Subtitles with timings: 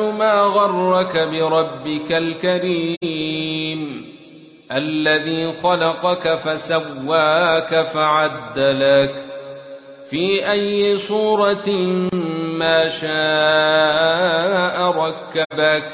[0.00, 4.04] ما غرك بربك الكريم
[4.72, 9.14] الذي خلقك فسواك فعدلك
[10.10, 11.70] في أي صورة
[12.58, 15.84] ما شاء ركبك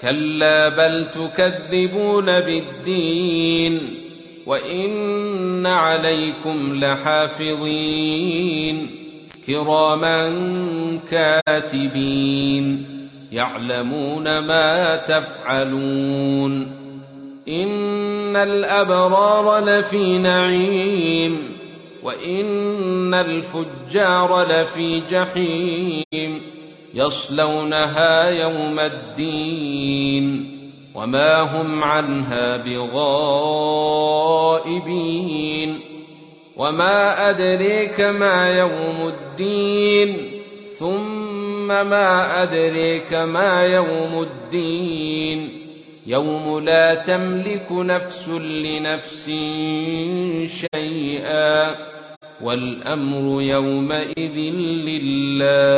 [0.00, 3.94] كلا بل تكذبون بالدين
[4.46, 8.28] وإن عليكم لحافظين
[9.46, 10.28] كراما
[11.10, 12.86] كاتبين
[13.32, 16.78] يعلمون ما تفعلون
[17.48, 21.58] إن الأبرار لفي نعيم
[22.02, 26.42] وإن الفجار لفي جحيم
[26.94, 30.58] يصلونها يوم الدين
[30.94, 33.98] وما هم عنها بغائبين
[36.58, 40.30] وما أدريك ما يوم الدين
[40.78, 45.68] ثم ما أدريك ما يوم الدين
[46.06, 49.24] يوم لا تملك نفس لنفس
[50.74, 51.74] شيئا
[52.42, 54.36] والأمر يومئذ
[54.88, 55.77] لله